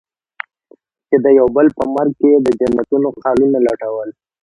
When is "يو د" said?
1.39-1.53